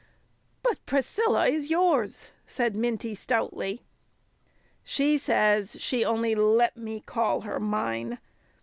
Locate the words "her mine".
7.41-8.17